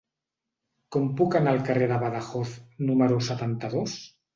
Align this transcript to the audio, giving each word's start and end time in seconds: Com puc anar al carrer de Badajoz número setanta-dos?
Com 0.95 1.05
puc 1.21 1.37
anar 1.41 1.53
al 1.57 1.63
carrer 1.69 1.93
de 1.95 2.03
Badajoz 2.07 2.59
número 2.93 3.25
setanta-dos? 3.33 4.01